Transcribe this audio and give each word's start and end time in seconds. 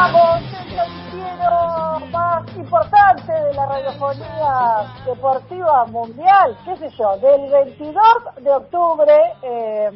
Estamos 0.00 0.40
en 0.40 0.70
el 0.70 0.76
noticiero 0.76 2.00
más 2.10 2.56
importante 2.56 3.32
de 3.32 3.52
la 3.52 3.66
radiofonía 3.66 4.94
deportiva 5.04 5.84
mundial, 5.84 6.56
qué 6.64 6.74
sé 6.78 6.88
yo, 6.96 7.18
del 7.18 7.50
22 7.50 8.02
de 8.40 8.50
octubre, 8.50 9.12
eh, 9.42 9.90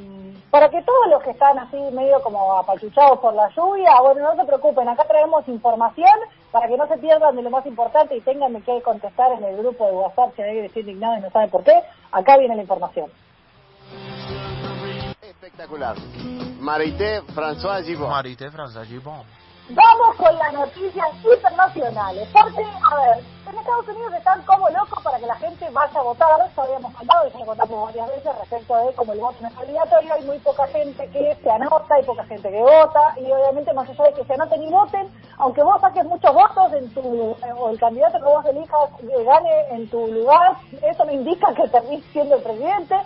para 0.50 0.68
que 0.68 0.82
todos 0.82 1.09
los 1.09 1.22
que 1.22 1.30
están 1.30 1.59
así 1.59 1.78
medio 1.95 2.20
como 2.20 2.52
apachuchados 2.52 3.18
por 3.20 3.32
la 3.32 3.48
lluvia, 3.56 3.98
bueno, 4.02 4.34
no 4.34 4.36
se 4.36 4.46
preocupen, 4.46 4.86
acá 4.90 5.04
traemos 5.09 5.48
información 5.48 6.18
para 6.52 6.68
que 6.68 6.76
no 6.76 6.86
se 6.86 6.98
pierdan 6.98 7.34
de 7.36 7.42
lo 7.42 7.48
más 7.48 7.64
importante 7.64 8.14
y 8.14 8.20
tengan 8.20 8.60
que 8.60 8.82
contestar 8.82 9.32
en 9.32 9.42
el 9.42 9.56
grupo 9.56 9.86
de 9.86 9.92
WhatsApp 9.92 10.36
si 10.36 10.42
hay 10.42 10.56
que 10.56 10.62
decir 10.64 10.80
indignado 10.86 11.16
y 11.16 11.23
no 11.23 11.30
sabe 11.30 11.48
por 11.48 11.64
qué, 11.64 11.82
acá 12.12 12.36
viene 12.36 12.56
la 12.56 12.62
información. 12.62 13.10
Espectacular. 15.23 15.96
Marité 16.60 17.23
François 17.34 17.82
Gibon. 17.82 18.10
Marité 18.10 18.50
François 18.50 18.84
Gibon. 18.84 19.43
Vamos 19.70 20.16
con 20.16 20.36
las 20.36 20.52
noticias 20.52 21.09
internacionales, 21.24 22.29
porque, 22.34 22.62
a 22.62 22.96
ver, 22.96 23.24
en 23.48 23.59
Estados 23.59 23.88
Unidos 23.88 24.12
están 24.12 24.43
como 24.43 24.68
locos 24.68 25.02
para 25.02 25.18
que 25.18 25.26
la 25.26 25.37
gente 25.37 25.70
vaya 25.70 26.01
a 26.01 26.02
votar, 26.02 26.38
eso 26.46 26.62
habíamos 26.62 26.95
hablado, 26.95 27.30
ya 27.30 27.38
lo 27.38 27.46
contamos 27.46 27.87
varias 27.87 28.09
veces 28.09 28.38
respecto 28.40 28.76
de 28.76 28.92
cómo 28.92 29.15
el 29.15 29.20
voto 29.20 29.37
no 29.40 29.48
es 29.48 29.57
obligatorio, 29.57 30.12
hay 30.12 30.24
muy 30.24 30.38
poca 30.40 30.66
gente 30.66 31.09
que 31.09 31.35
se 31.42 31.51
anota, 31.51 31.95
hay 31.95 32.02
poca 32.02 32.24
gente 32.24 32.51
que 32.51 32.60
vota, 32.60 33.15
y 33.16 33.32
obviamente 33.32 33.73
más 33.73 33.88
allá 33.88 34.04
de 34.04 34.12
que 34.12 34.24
se 34.24 34.35
anoten 34.35 34.62
y 34.62 34.70
voten, 34.70 35.09
aunque 35.38 35.62
vos 35.62 35.80
saques 35.80 36.04
muchos 36.04 36.35
votos 36.35 36.73
en 36.74 36.92
tu, 36.92 37.30
eh, 37.42 37.52
o 37.57 37.70
el 37.70 37.79
candidato 37.79 38.18
que 38.18 38.24
vos 38.24 38.45
elijas 38.45 38.90
eh, 39.01 39.24
gane 39.24 39.68
en 39.70 39.88
tu 39.88 40.07
lugar, 40.09 40.59
eso 40.82 41.04
no 41.07 41.10
indica 41.12 41.54
que 41.54 41.66
termines 41.68 42.04
siendo 42.12 42.35
el 42.35 42.42
presidente, 42.42 42.96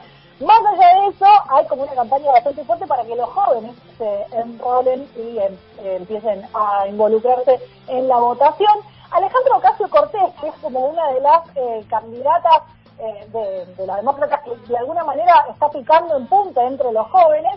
más 0.40 0.60
allá 0.64 1.00
de 1.00 1.08
eso, 1.08 1.26
hay 1.48 1.66
como 1.66 1.82
una 1.82 1.94
campaña 1.94 2.30
bastante 2.30 2.64
fuerte 2.64 2.86
para 2.86 3.04
que 3.04 3.16
los 3.16 3.28
jóvenes 3.30 3.74
se 3.96 4.26
enrolen 4.36 5.08
y 5.16 5.38
em, 5.38 5.54
eh, 5.80 5.96
empiecen 5.96 6.46
a 6.54 6.86
involucrarse 6.86 7.60
en 7.88 8.06
la 8.06 8.18
votación. 8.18 8.78
Alejandro 9.10 9.56
Ocasio 9.56 9.88
Cortés, 9.90 10.32
que 10.40 10.48
es 10.48 10.54
como 10.62 10.86
una 10.86 11.10
de 11.12 11.20
las 11.20 11.42
eh, 11.56 11.84
candidatas 11.88 12.62
eh, 13.00 13.26
de, 13.32 13.66
de 13.74 13.86
la 13.86 13.96
demócrata 13.96 14.40
que 14.42 14.54
de 14.54 14.78
alguna 14.78 15.02
manera 15.02 15.46
está 15.50 15.70
picando 15.70 16.16
en 16.16 16.26
punta 16.28 16.64
entre 16.64 16.92
los 16.92 17.06
jóvenes, 17.08 17.54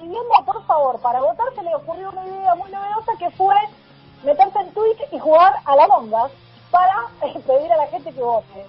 pidiendo 0.00 0.34
por 0.44 0.66
favor 0.66 0.98
para 1.00 1.20
votar 1.20 1.46
se 1.54 1.62
le 1.62 1.72
ocurrió 1.76 2.10
una 2.10 2.26
idea 2.26 2.56
muy 2.56 2.68
novedosa 2.72 3.12
que 3.20 3.30
fue 3.32 3.54
meterse 4.24 4.58
en 4.58 4.72
Twitch 4.72 4.98
y 5.12 5.18
jugar 5.20 5.54
a 5.64 5.76
la 5.76 5.86
longa 5.86 6.28
para 6.72 7.06
pedir 7.46 7.72
a 7.72 7.76
la 7.76 7.86
gente 7.86 8.12
que 8.12 8.20
vote 8.20 8.66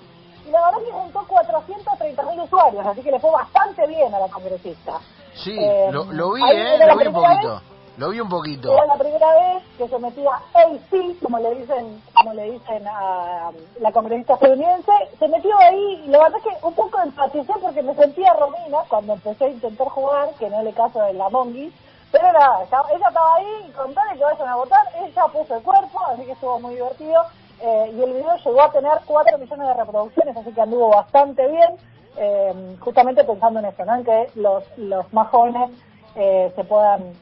y 0.47 0.51
la 0.51 0.65
verdad 0.65 0.79
que 0.85 0.91
juntó 0.91 1.19
430.000 1.27 2.43
usuarios, 2.43 2.85
así 2.85 3.01
que 3.01 3.11
le 3.11 3.19
fue 3.19 3.31
bastante 3.31 3.87
bien 3.87 4.13
a 4.13 4.19
la 4.19 4.27
congresista. 4.27 4.99
Sí, 5.43 5.57
Eh, 5.57 5.89
lo, 5.91 6.05
lo 6.05 6.33
vi, 6.33 6.41
¿eh? 6.43 6.77
Lo 6.85 6.97
vi 6.97 7.07
un 7.07 7.13
poquito. 7.13 7.53
vez. 7.53 7.61
Lo 7.97 8.09
vi 8.09 8.19
un 8.19 8.27
poquito. 8.29 8.73
Era 8.73 8.85
la 8.87 8.95
primera 8.95 9.31
vez 9.35 9.63
que 9.77 9.87
se 9.87 9.99
metía 9.99 10.31
AC, 10.53 11.17
como 11.21 11.39
le 11.39 11.55
dicen, 11.55 12.01
como 12.13 12.33
le 12.33 12.51
dicen 12.51 12.85
a 12.87 13.51
la 13.79 13.91
congresista 13.93 14.33
estadounidense, 14.33 14.91
se 15.17 15.27
metió 15.29 15.57
ahí 15.59 16.03
y 16.05 16.07
la 16.09 16.19
verdad 16.19 16.39
es 16.39 16.43
que 16.59 16.65
un 16.65 16.73
poco 16.73 16.99
empaticé 17.01 17.53
porque 17.61 17.81
me 17.81 17.95
sentía 17.95 18.33
Romina 18.33 18.79
cuando 18.89 19.13
empecé 19.13 19.45
a 19.45 19.49
intentar 19.49 19.87
jugar, 19.87 20.29
que 20.37 20.49
no 20.49 20.61
le 20.61 20.73
caso 20.73 20.99
de 21.03 21.13
la 21.13 21.29
Mongi, 21.29 21.73
pero 22.11 22.33
nada, 22.33 22.63
ella 22.63 23.07
estaba 23.07 23.35
ahí 23.35 23.65
y 23.69 23.71
con 23.71 23.93
tal 23.93 24.09
de 24.09 24.17
que 24.17 24.23
vayan 24.25 24.47
a 24.49 24.55
votar, 24.57 24.81
ella 25.01 25.27
puso 25.27 25.55
el 25.55 25.63
cuerpo, 25.63 25.99
así 26.07 26.25
que 26.25 26.31
estuvo 26.33 26.59
muy 26.59 26.75
divertido. 26.75 27.23
Eh, 27.61 27.91
y 27.95 28.01
el 28.01 28.13
video 28.13 28.35
llegó 28.43 28.61
a 28.61 28.71
tener 28.71 28.91
4 29.05 29.37
millones 29.37 29.67
de 29.67 29.73
reproducciones, 29.73 30.37
así 30.37 30.51
que 30.51 30.61
anduvo 30.61 30.89
bastante 30.89 31.47
bien, 31.47 31.75
eh, 32.17 32.75
justamente 32.79 33.23
pensando 33.23 33.59
en 33.59 33.65
eso, 33.65 33.85
¿no? 33.85 33.95
En 33.95 34.03
que 34.05 34.29
los, 34.35 34.63
los 34.77 35.11
más 35.13 35.27
jóvenes 35.29 35.71
eh, 36.15 36.51
se 36.55 36.63
puedan 36.63 37.13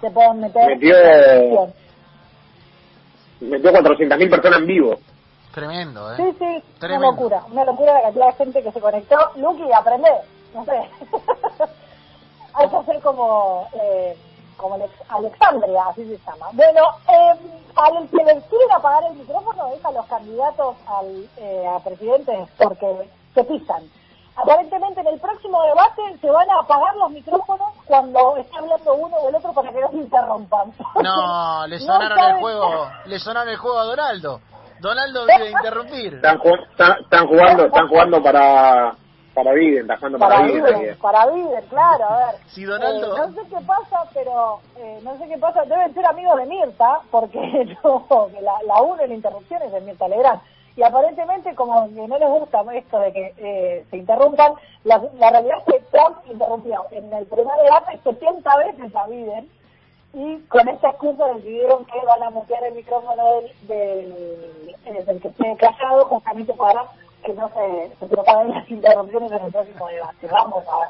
se 0.00 0.10
puedan 0.10 0.40
meter 0.40 0.66
Metió- 0.68 0.94
en. 0.98 1.74
Metió 3.40 3.70
400.000 3.72 4.30
personas 4.30 4.58
en 4.60 4.66
vivo. 4.66 4.96
Tremendo, 5.54 6.12
¿eh? 6.12 6.16
Sí, 6.18 6.36
sí, 6.38 6.62
Tremendo. 6.78 7.08
una 7.08 7.16
locura, 7.16 7.42
una 7.50 7.64
locura 7.64 7.92
la 7.94 8.02
cantidad 8.02 8.26
de 8.26 8.32
gente 8.34 8.62
que 8.62 8.72
se 8.72 8.80
conectó. 8.80 9.16
Lucky, 9.36 9.72
aprende, 9.72 10.08
no 10.54 10.64
sé. 10.66 10.72
Hay 12.54 12.68
que 12.68 12.76
hacer 12.76 13.00
como, 13.00 13.66
eh, 13.74 14.16
como 14.56 14.74
Alex- 14.76 15.02
Alexandria, 15.08 15.82
así 15.88 16.04
se 16.06 16.18
llama. 16.24 16.46
Bueno, 16.52 16.82
eh, 17.08 17.62
al 17.76 18.08
que 18.08 18.24
les 18.24 18.44
quieren 18.44 18.72
apagar 18.74 19.04
el 19.10 19.14
micrófono 19.16 19.66
es 19.74 19.84
a 19.84 19.90
los 19.92 20.06
candidatos 20.06 20.76
al, 20.86 21.28
eh, 21.36 21.66
a 21.68 21.78
presidentes 21.80 22.48
porque 22.58 23.10
se 23.34 23.44
pisan. 23.44 23.82
Aparentemente 24.38 25.00
en 25.00 25.06
el 25.06 25.18
próximo 25.20 25.62
debate 25.62 26.18
se 26.20 26.30
van 26.30 26.48
a 26.50 26.60
apagar 26.60 26.94
los 26.96 27.10
micrófonos 27.10 27.68
cuando 27.86 28.36
esté 28.36 28.54
hablando 28.58 28.94
uno 28.94 29.16
o 29.16 29.28
el 29.30 29.34
otro 29.34 29.52
para 29.54 29.72
que 29.72 29.80
no 29.80 29.88
se 29.90 29.96
interrompan. 29.96 30.72
No, 31.02 31.66
le 31.68 31.78
No 31.78 31.84
sonaron 31.86 32.18
el 32.18 32.40
juego, 32.40 32.88
le 33.06 33.18
sonaron 33.18 33.48
el 33.48 33.56
juego 33.56 33.78
a 33.78 33.84
Donaldo. 33.84 34.40
Donaldo 34.80 35.24
a 35.26 35.44
interrumpir. 35.48 36.14
Están, 36.16 36.38
ju- 36.38 36.70
están, 36.70 36.92
están 37.00 37.26
jugando 37.28 37.64
están 37.64 37.88
jugando 37.88 38.22
para 38.22 38.94
para 39.36 39.52
Biden, 39.52 39.82
están 39.82 39.96
jugando 39.98 40.18
para, 40.18 40.34
Para 40.36 40.46
Biden. 40.48 40.96
Para 40.98 41.26
Biden, 41.26 41.64
claro, 41.68 42.04
a 42.08 42.16
ver. 42.32 42.34
Si 42.48 42.64
Donaldo- 42.64 43.14
Eh, 43.16 43.18
no 43.20 43.34
sé 43.34 43.48
qué 43.50 43.60
pasa, 43.66 44.04
pero 44.14 44.58
eh, 44.78 44.98
no 45.04 45.16
sé 45.18 45.28
qué 45.28 45.36
pasa. 45.38 45.62
Deben 45.66 45.92
ser 45.94 46.06
amigos 46.06 46.36
de 46.38 46.46
Mirta, 46.46 47.00
porque 47.10 47.38
no, 47.84 48.06
que 48.34 48.40
la, 48.40 48.54
la 48.66 48.80
uno 48.82 49.00
en 49.02 49.10
la 49.10 49.14
interrupción 49.14 49.62
es 49.62 49.72
de 49.72 49.80
Mirta 49.82 50.08
Legrand. 50.08 50.40
Y 50.74 50.82
aparentemente, 50.82 51.54
como 51.54 51.86
que 51.88 52.08
no 52.08 52.18
les 52.18 52.28
gusta 52.28 52.62
esto 52.74 52.98
de 52.98 53.12
que 53.12 53.34
eh, 53.38 53.86
se 53.90 53.96
interrumpan, 53.98 54.54
la, 54.84 55.00
la 55.18 55.30
realidad 55.30 55.58
es 55.66 55.74
que 55.74 55.80
Trump 55.90 56.16
interrumpió 56.30 56.84
en 56.90 57.12
el 57.12 57.26
primer 57.26 57.56
debate 57.62 57.98
70 58.04 58.56
veces 58.58 58.96
a 58.96 59.06
Biden. 59.06 59.48
Y 60.14 60.38
con 60.48 60.66
esta 60.68 60.88
excusa 60.90 61.26
decidieron 61.34 61.84
que 61.84 61.98
van 62.06 62.22
a 62.22 62.30
mutear 62.30 62.64
el 62.64 62.74
micrófono 62.74 63.22
del, 63.36 63.68
del, 63.68 64.74
eh, 64.86 65.04
del 65.04 65.20
que 65.20 65.28
esté 65.28 65.56
callado, 65.58 66.06
justamente 66.06 66.54
para 66.54 66.84
que 67.26 67.34
no 67.34 67.48
se, 67.48 67.96
se 67.98 68.06
propaguen 68.06 68.50
las 68.54 68.70
interrupciones 68.70 69.32
en 69.32 69.44
el 69.44 69.52
próximo 69.52 69.86
debate. 69.88 70.26
Vamos 70.28 70.64
a 70.68 70.78
ver. 70.78 70.88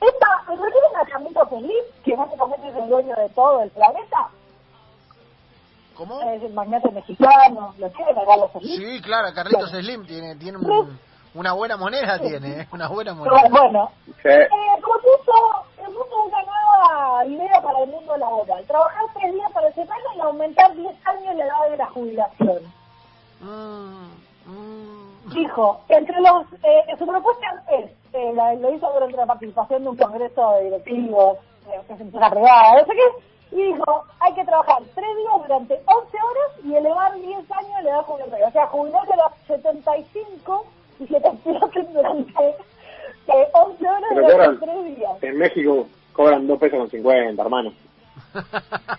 Esta, 0.00 0.26
¿me 0.48 0.56
refieren 0.56 0.96
a 1.00 1.04
Camilo 1.10 1.46
Feliz, 1.46 1.84
que 2.04 2.16
básicamente 2.16 2.68
es 2.68 2.76
el 2.76 2.88
dueño 2.88 3.14
de 3.16 3.28
todo 3.30 3.62
el 3.62 3.70
planeta? 3.70 4.28
¿Cómo? 5.96 6.20
Es 6.22 6.42
el 6.42 6.52
magnate 6.52 6.90
mexicano, 6.92 7.74
lo 7.78 7.86
a 7.86 7.90
Carlos 8.26 8.50
Feliz. 8.52 8.76
Sí, 8.76 9.02
claro, 9.02 9.28
Carlitos 9.34 9.70
Slim 9.70 10.06
tiene, 10.06 10.36
tiene 10.36 10.58
un- 10.58 10.98
una 11.34 11.52
buena 11.52 11.76
moneda, 11.76 12.18
tiene, 12.18 12.60
¿eh? 12.62 12.68
una 12.72 12.88
buena 12.88 13.14
moneda. 13.14 13.48
Bueno, 13.50 13.90
Sí. 14.04 14.28
eh, 14.28 14.48
propuso, 14.80 15.64
propuso 15.76 16.24
una 16.26 16.42
nueva 16.42 17.26
idea 17.26 17.60
para 17.62 17.80
el 17.82 17.90
mundo 17.90 18.16
laboral. 18.16 18.64
Trabajar 18.66 19.02
tres 19.14 19.32
días 19.34 19.50
para 19.52 19.72
semana 19.72 20.02
y 20.16 20.20
aumentar 20.20 20.74
10 20.74 20.96
años 21.06 21.34
la 21.36 21.44
edad 21.46 21.70
de 21.70 21.76
la 21.76 21.86
jubilación. 21.86 22.62
Mm. 23.40 24.27
Dijo, 25.34 25.80
entre 25.88 26.20
los, 26.20 26.44
eh, 26.62 26.96
su 26.98 27.06
propuesta 27.06 27.62
es, 27.78 27.90
eh, 28.14 28.32
la- 28.34 28.54
lo 28.54 28.72
hizo 28.74 28.90
durante 28.92 29.16
la 29.16 29.26
participación 29.26 29.82
de 29.84 29.90
un 29.90 29.96
congreso 29.96 30.52
de 30.54 30.64
directivos, 30.64 31.38
que 31.86 31.92
es 31.94 32.00
empresa 32.00 32.30
privada, 32.30 32.80
no 32.80 32.86
sé 32.86 32.92
qué, 32.92 33.56
y 33.56 33.62
dijo, 33.72 34.04
hay 34.20 34.32
que 34.34 34.44
trabajar 34.44 34.82
tres 34.94 35.16
días 35.16 35.34
durante 35.42 35.74
11 35.74 36.16
horas 36.16 36.64
y 36.64 36.74
elevar 36.74 37.14
10 37.14 37.50
años 37.50 37.82
la 37.82 37.90
edad 37.90 38.02
jubilatoria. 38.04 38.48
O 38.48 38.52
sea, 38.52 38.66
jubilarse 38.68 39.12
a 39.12 39.16
los 39.16 39.32
75 39.46 40.64
y 41.00 41.06
que 41.06 41.20
te 41.20 41.30
durante 41.92 42.48
eh, 42.48 43.48
11 43.52 43.88
horas 43.88 44.02
Pero 44.10 44.20
durante 44.28 44.32
cobran, 44.32 44.60
tres 44.60 44.96
días. 44.96 45.22
en 45.22 45.38
México 45.38 45.86
cobran 46.14 46.46
2 46.46 46.58
pesos 46.58 46.78
con 46.78 46.90
50, 46.90 47.42
hermano. 47.42 47.72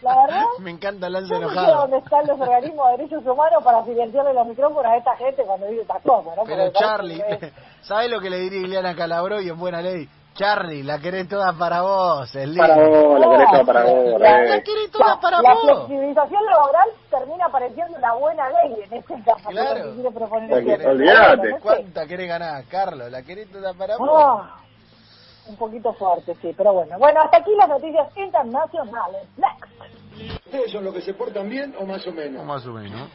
La 0.02 0.16
verdad, 0.22 0.44
Me 0.60 0.72
encanta 0.72 1.08
el 1.08 1.14
lance 1.14 1.34
Yo 1.34 1.40
no 1.40 1.50
sé 1.50 1.56
dónde 1.72 1.98
están 1.98 2.28
los 2.28 2.40
organismos 2.40 2.86
de 2.92 2.98
derechos 2.98 3.26
humanos 3.26 3.64
para 3.64 3.84
silenciarle 3.86 4.34
los 4.34 4.48
micrófonos 4.48 4.86
a 4.86 4.98
esta 4.98 5.16
gente 5.18 5.44
cuando 5.44 5.68
dice 5.68 5.82
estas 5.82 6.02
cosas, 6.04 6.34
Pero 6.46 6.72
Charlie, 6.72 7.24
es- 7.28 7.54
¿sabes 7.82 8.10
lo 8.10 8.20
que 8.20 8.30
le 8.30 8.38
diría 8.40 8.60
Ileana 8.62 8.96
Calabro 8.96 9.42
y 9.42 9.50
en 9.50 9.58
buena 9.60 9.82
ley? 9.82 10.08
Charlie, 10.36 10.84
la 10.84 11.00
querés 11.00 11.28
toda 11.28 11.52
para 11.52 11.82
vos, 11.82 12.30
Slim. 12.30 12.56
Para 12.56 12.76
vos, 12.76 13.20
la 13.20 13.30
querés 13.30 13.50
toda 13.52 13.64
para 13.66 13.84
vos, 13.84 14.06
La- 14.20 14.30
La 14.32 14.38
re. 14.56 14.64
querés 14.64 14.92
toda 14.92 15.08
la, 15.16 15.20
para 15.20 15.42
la 15.42 15.54
vos. 15.54 15.64
flexibilización 15.64 16.46
laboral 16.46 16.90
termina 17.10 17.46
apareciendo 17.46 17.98
una 17.98 18.14
buena 18.14 18.50
ley 18.50 18.76
en 18.90 18.94
este 19.00 19.24
caso. 19.24 19.50
Claro. 19.50 19.76
el 19.84 19.88
olvídate. 19.90 20.86
Bueno, 20.86 21.36
no 21.36 21.42
sé. 21.58 21.62
¿Cuánta 21.62 22.08
querés 22.08 22.28
ganar, 22.30 22.64
Carlos? 22.70 23.12
¿La 23.12 23.22
querés 23.24 23.52
toda 23.52 23.74
para 23.74 23.98
vos? 23.98 24.42
Un 25.50 25.56
poquito 25.58 25.92
fuerte, 25.94 26.36
sí, 26.42 26.54
pero 26.56 26.74
bueno. 26.74 26.98
Bueno, 27.00 27.22
hasta 27.22 27.38
aquí 27.38 27.52
las 27.58 27.68
noticias 27.70 28.08
internacionales. 28.16 29.24
Next. 29.38 30.46
¿Ustedes 30.46 30.72
son 30.72 30.84
los 30.86 30.94
que 30.94 31.02
se 31.02 31.14
portan 31.14 31.50
bien 31.50 31.76
o 31.80 31.86
más 31.86 32.06
o 32.06 32.12
O 32.12 32.14
menos? 32.14 32.46
más 32.46 32.66
o 32.68 32.72
menos. 32.72 33.10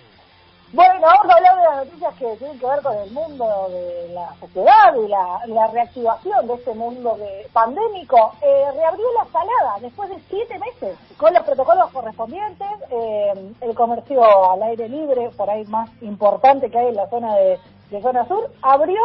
Bueno, 0.72 0.94
vamos 1.02 1.26
a 1.30 1.36
hablar 1.36 1.54
de 1.56 1.62
las 1.62 1.86
noticias 1.86 2.14
que 2.14 2.36
tienen 2.36 2.58
que 2.58 2.66
ver 2.66 2.82
con 2.82 2.96
el 2.96 3.10
mundo 3.12 3.46
de 3.68 4.08
la 4.12 4.34
sociedad 4.40 4.94
y 4.96 5.06
la, 5.08 5.38
la 5.46 5.66
reactivación 5.68 6.48
de 6.48 6.54
este 6.54 6.74
mundo 6.74 7.16
de- 7.16 7.46
pandémico. 7.52 8.32
Eh, 8.42 8.64
reabrió 8.74 9.06
la 9.12 9.24
salada 9.26 9.76
después 9.80 10.08
de 10.10 10.18
siete 10.28 10.58
meses 10.58 10.98
con 11.16 11.32
los 11.32 11.44
protocolos 11.44 11.92
correspondientes. 11.92 12.66
eh, 12.90 13.52
el 13.60 13.74
comercio 13.76 14.50
al 14.50 14.62
aire 14.64 14.88
libre, 14.88 15.30
por 15.36 15.48
ahí 15.48 15.64
más 15.66 15.88
importante 16.02 16.68
que 16.68 16.78
hay 16.78 16.88
en 16.88 16.96
la 16.96 17.08
zona 17.08 17.36
de, 17.36 17.58
de 17.90 18.02
zona 18.02 18.26
sur, 18.26 18.50
abrió, 18.60 19.00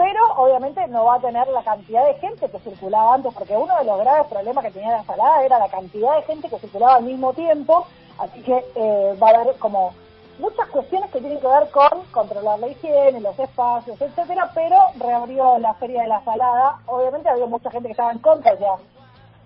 pero 0.00 0.18
obviamente 0.38 0.86
no 0.88 1.04
va 1.04 1.16
a 1.16 1.20
tener 1.20 1.46
la 1.48 1.62
cantidad 1.62 2.06
de 2.06 2.14
gente 2.14 2.48
que 2.48 2.58
circulaba 2.60 3.12
antes, 3.16 3.34
porque 3.34 3.54
uno 3.54 3.76
de 3.76 3.84
los 3.84 3.98
graves 3.98 4.28
problemas 4.28 4.64
que 4.64 4.70
tenía 4.70 4.92
la 4.92 5.04
salada 5.04 5.44
era 5.44 5.58
la 5.58 5.68
cantidad 5.68 6.16
de 6.16 6.22
gente 6.22 6.48
que 6.48 6.58
circulaba 6.58 6.94
al 6.94 7.02
mismo 7.04 7.34
tiempo, 7.34 7.86
así 8.18 8.40
que 8.42 8.64
eh, 8.76 9.14
va 9.22 9.28
a 9.28 9.40
haber 9.42 9.56
como 9.58 9.92
muchas 10.38 10.66
cuestiones 10.68 11.10
que 11.10 11.20
tienen 11.20 11.38
que 11.38 11.46
ver 11.46 11.68
con 11.70 12.00
controlar 12.12 12.58
la 12.60 12.68
higiene, 12.68 13.20
los 13.20 13.38
espacios, 13.38 14.00
etcétera, 14.00 14.50
pero 14.54 14.78
reabrió 14.96 15.58
la 15.58 15.74
Feria 15.74 16.00
de 16.00 16.08
la 16.08 16.24
Salada, 16.24 16.78
obviamente 16.86 17.28
había 17.28 17.44
mucha 17.44 17.70
gente 17.70 17.88
que 17.88 17.92
estaba 17.92 18.12
en 18.12 18.20
contra, 18.20 18.56
sea, 18.56 18.72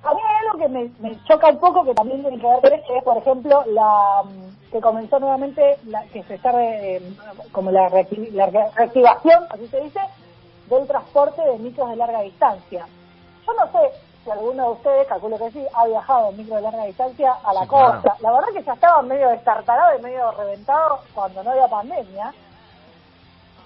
a 0.05 0.15
mí 0.15 0.21
hay 0.21 0.47
algo 0.47 0.59
que 0.59 0.69
me, 0.69 0.91
me 1.01 1.19
choca 1.25 1.49
un 1.49 1.59
poco, 1.59 1.83
que 1.85 1.95
también 1.95 2.21
tiene 2.23 2.39
que 2.39 2.47
ver 2.47 2.61
con 2.61 2.73
esto, 2.75 2.95
es, 2.95 3.03
por 3.03 3.17
ejemplo, 3.17 3.65
la 3.67 4.23
mm, 4.23 4.71
que 4.71 4.81
comenzó 4.81 5.19
nuevamente, 5.19 5.79
la, 5.87 6.05
que 6.13 6.23
se 6.25 6.35
está 6.35 6.53
re- 6.53 6.97
eh, 6.99 7.03
como 7.51 7.73
la, 7.73 7.89
reacti- 7.91 8.31
la 8.31 8.47
re- 8.47 8.71
reactivación, 8.77 9.47
así 9.51 9.67
se 9.69 9.81
dice, 9.81 9.99
del 10.67 10.87
transporte 10.87 11.43
de 11.43 11.59
micros 11.59 11.91
de 11.91 11.97
larga 11.97 12.21
distancia. 12.21 12.87
Yo 13.47 13.53
no 13.55 13.67
sé 13.73 13.91
si 14.25 14.31
alguno 14.31 14.65
de 14.65 14.71
ustedes, 14.73 15.07
calculo 15.07 15.39
que 15.39 15.51
sí, 15.51 15.67
ha 15.75 15.87
viajado 15.87 16.31
en 16.31 16.37
micro 16.39 16.57
de 16.57 16.63
larga 16.63 16.85
distancia 16.85 17.35
a 17.45 17.53
la 17.53 17.61
Sí, 17.63 17.69
claro. 17.69 17.93
costa. 17.93 18.17
La 18.21 18.33
verdad 18.33 18.49
que 18.55 18.63
ya 18.63 18.73
estaba 18.73 19.03
medio 19.03 19.29
destartalado 19.29 19.99
y 19.99 20.03
medio 20.03 20.31
reventado 20.33 21.01
cuando 21.15 21.43
no 21.43 21.51
había 21.51 21.69
pandemia. 21.69 22.33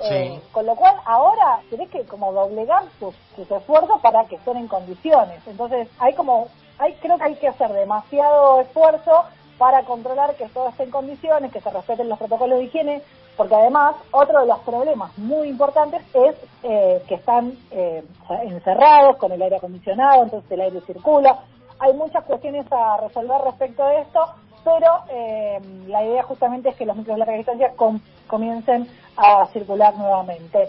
Eh, 0.00 0.40
con 0.52 0.64
lo 0.64 0.76
cual 0.76 0.94
ahora 1.06 1.58
tenés 1.70 1.90
que 1.90 2.04
como 2.04 2.32
doblegar 2.32 2.84
tus, 3.00 3.14
tus 3.34 3.50
esfuerzos 3.50 4.00
para 4.00 4.24
que 4.26 4.36
estén 4.36 4.56
en 4.56 4.68
condiciones. 4.68 5.40
Entonces 5.46 5.88
hay 5.98 6.14
como, 6.14 6.46
hay 6.78 6.94
creo 6.94 7.18
que 7.18 7.24
hay 7.24 7.34
que 7.34 7.48
hacer 7.48 7.72
demasiado 7.72 8.60
esfuerzo 8.60 9.24
para 9.58 9.82
controlar 9.82 10.34
que 10.37 10.46
todo 10.49 10.69
esté 10.69 10.84
en 10.84 10.90
condiciones, 10.90 11.52
que 11.52 11.60
se 11.60 11.70
respeten 11.70 12.08
los 12.08 12.19
protocolos 12.19 12.58
de 12.58 12.64
higiene, 12.64 13.02
porque 13.37 13.55
además 13.55 13.96
otro 14.12 14.40
de 14.40 14.46
los 14.46 14.58
problemas 14.60 15.16
muy 15.19 15.49
importantes 15.49 16.00
es 16.14 16.34
eh, 16.62 17.02
que 17.08 17.16
están 17.16 17.52
eh, 17.70 18.05
encerrados 18.43 19.16
con 19.16 19.32
el 19.32 19.43
aire 19.43 19.56
acondicionado, 19.56 20.22
entonces 20.22 20.50
el 20.52 20.60
aire 20.60 20.81
circula. 20.82 21.38
Hay 21.81 21.93
muchas 21.94 22.25
cuestiones 22.25 22.66
a 22.72 22.96
resolver 22.99 23.40
respecto 23.43 23.84
de 23.87 24.00
esto, 24.00 24.20
pero 24.64 25.00
eh, 25.10 25.60
la 25.87 26.05
idea 26.05 26.22
justamente 26.25 26.69
es 26.70 26.76
que 26.76 26.87
los 26.87 26.96
micros 26.96 27.14
de 27.16 27.19
larga 27.20 27.34
distancia 27.34 27.72
com- 27.76 28.00
comiencen 28.26 28.88
a 29.16 29.46
circular 29.52 29.94
nuevamente. 29.96 30.69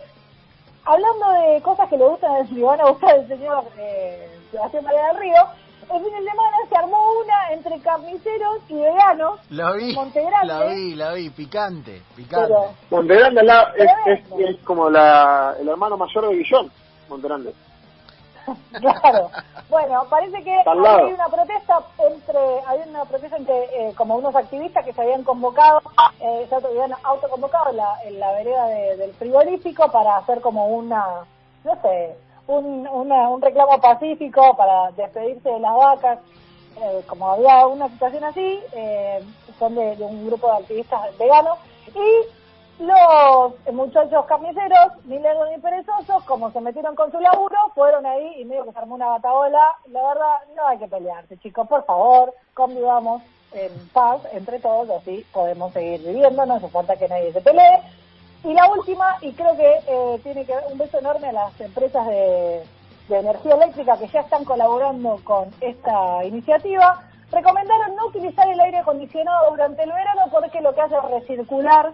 Hablando 0.86 1.32
de 1.34 1.62
cosas 1.62 1.88
que 1.90 1.98
le 1.98 2.06
gustan, 2.08 2.48
le 2.52 2.64
van 2.64 2.82
a 2.82 2.90
gustar 2.90 3.10
al 3.16 3.28
señor 3.28 3.64
eh, 3.78 4.28
Sebastián 4.52 4.84
María 4.84 5.08
del 5.08 5.18
Río, 5.18 5.42
el 5.92 6.04
fin 6.04 6.14
de 6.14 6.30
semana 6.32 6.58
se 6.70 6.76
armó 6.78 6.98
una 7.24 7.52
entre 7.52 7.80
carniceros 7.82 8.58
y 8.70 8.76
veganos 8.76 9.40
Lo 9.50 9.74
vi, 9.74 9.90
en 9.90 9.96
Montegrande. 9.96 10.48
la 10.48 10.64
vi, 10.66 10.96
la 10.96 11.14
vi, 11.14 11.30
picante, 11.32 12.02
picante. 12.16 12.48
Pero- 12.48 12.74
Montegrande 12.92 13.44
la- 13.44 13.74
es, 13.78 13.90
es, 14.06 14.24
Tremendo. 14.30 14.50
es 14.50 14.58
como 14.66 14.90
la, 14.90 15.56
el 15.60 15.68
hermano 15.70 15.98
mayor 15.98 16.30
de 16.30 16.36
Guillón, 16.36 16.72
Montegrande. 17.10 17.54
Claro. 18.80 19.30
Bueno, 19.70 20.06
parece 20.10 20.44
que 20.44 20.64
había 20.66 21.06
una 21.14 21.28
protesta 21.28 21.82
entre, 22.10 22.40
había 22.66 22.86
una 22.88 23.06
protesta 23.06 23.38
entre 23.38 23.90
eh, 23.90 23.94
como 23.96 24.16
unos 24.16 24.36
activistas 24.36 24.84
que 24.86 24.94
se 24.94 25.02
habían 25.02 25.24
convocado, 25.24 25.82
eh, 26.20 26.48
se 26.50 26.56
habían 26.56 26.94
autoconvocado 27.04 27.70
en 27.70 27.78
la, 27.78 27.94
en 28.06 28.20
la 28.20 28.32
vereda 28.32 28.66
de- 28.68 28.98
del 28.98 29.14
frigorífico 29.14 29.92
para 29.92 30.18
hacer 30.18 30.42
como 30.42 30.68
una, 30.68 31.04
no 31.64 31.82
sé, 31.82 32.18
un, 32.50 32.88
una- 32.88 33.30
un 33.30 33.42
reclamo 33.42 33.80
pacífico 33.80 34.56
para 34.58 34.92
despedirse 34.92 35.50
de 35.50 35.60
las 35.60 35.76
vacas. 35.76 36.20
Eh, 36.82 37.04
como 37.08 37.30
había 37.32 37.68
una 37.68 37.90
situación 37.90 38.24
así, 38.24 38.60
eh, 38.74 39.22
son 39.58 39.76
de, 39.76 39.96
un 40.00 40.26
grupo 40.28 40.48
de 40.48 40.58
activistas 40.58 41.18
veganos 41.18 41.58
y 41.94 42.84
los 42.84 43.54
muchachos 43.74 44.26
carniceros, 44.26 44.94
ni 45.06 45.20
lerdos 45.20 45.50
ni 45.50 45.58
perezosos, 45.58 46.24
como 46.24 46.50
se 46.52 46.62
metieron 46.62 46.96
con 46.96 47.12
su 47.12 47.20
laburo, 47.20 47.58
fueron 47.76 48.06
ahí 48.06 48.36
y 48.40 48.46
medio 48.46 48.64
que 48.66 48.72
se 48.72 48.80
armó 48.80 48.96
una 48.96 49.08
batabola. 49.08 49.60
La 49.88 50.02
verdad, 50.02 50.36
no 50.56 50.66
hay 50.68 50.78
que 50.78 50.88
pelearse, 50.88 51.38
chicos, 51.40 51.68
por 51.68 51.84
favor, 51.86 52.34
convivamos 52.54 53.22
en 53.52 53.72
paz 53.90 54.22
entre 54.32 54.60
todos, 54.60 54.90
así 55.02 55.26
podemos 55.34 55.74
seguir 55.74 56.00
viviendo, 56.02 56.46
no 56.46 56.54
hace 56.56 56.70
falta 56.70 56.96
que 56.96 57.10
nadie 57.10 57.34
se 57.34 57.42
pelee. 57.42 57.80
Y 58.44 58.54
la 58.54 58.70
última, 58.70 59.18
y 59.22 59.34
creo 59.34 59.56
que 59.58 59.80
eh, 59.88 60.20
tiene 60.24 60.46
que 60.46 60.56
ver 60.56 60.64
un 60.72 60.78
beso 60.78 61.00
enorme 61.00 61.28
a 61.28 61.34
las 61.34 61.60
empresas 61.60 62.08
de, 62.08 62.64
de 63.10 63.20
energía 63.20 63.56
eléctrica 63.56 63.98
que 63.98 64.08
ya 64.08 64.22
están 64.22 64.46
colaborando 64.46 65.20
con 65.24 65.50
esta 65.60 66.24
iniciativa, 66.24 67.04
recomendaron 67.32 67.96
no 67.96 68.08
utilizar 68.08 68.48
el 68.48 68.60
aire 68.60 68.78
acondicionado 68.78 69.52
durante 69.52 69.84
el 69.84 69.92
verano 69.92 70.22
porque 70.32 70.62
lo 70.62 70.74
que 70.74 70.82
hace 70.82 70.96
es 70.96 71.04
recircular 71.12 71.92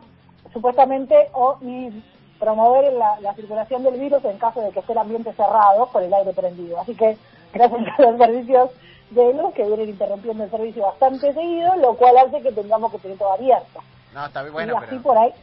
supuestamente 0.54 1.30
o 1.34 1.58
y 1.62 2.04
promover 2.40 2.94
la, 2.94 3.20
la 3.22 3.34
circulación 3.34 3.84
del 3.84 4.00
virus 4.00 4.24
en 4.26 4.38
caso 4.38 4.62
de 4.62 4.70
que 4.72 4.80
esté 4.80 4.92
el 4.92 5.00
ambiente 5.00 5.34
cerrado 5.34 5.88
por 5.88 6.04
el 6.04 6.14
aire 6.14 6.34
prendido. 6.34 6.80
Así 6.80 6.96
que 6.96 7.18
gracias 7.54 7.82
a 7.98 8.02
los 8.02 8.18
servicios 8.18 8.70
de 9.10 9.34
luz 9.34 9.54
que 9.54 9.64
vienen 9.64 9.90
interrumpiendo 9.90 10.44
el 10.44 10.52
servicio 10.52 10.84
bastante 10.84 11.34
seguido, 11.34 11.76
lo 11.78 11.96
cual 11.96 12.18
hace 12.18 12.42
que 12.42 12.52
tengamos 12.52 12.92
que 12.92 13.00
tener 13.00 13.18
todo 13.18 13.34
abierto. 13.34 13.80
No, 14.14 14.26
está 14.26 14.42
bien, 14.42 14.52
y 14.52 14.54
bueno, 14.54 14.78
así 14.78 14.88
pero 14.90 15.02
por 15.02 15.18
ahí. 15.18 15.34